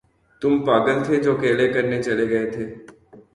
تم 0.41 0.53
پاگل 0.65 0.97
تھے 1.05 1.15
جو 1.23 1.31
اکیلے 1.37 1.67
کرنے 1.73 1.97
چلے 2.05 2.25
گئے 2.29 2.45
تھے۔ 2.53 2.65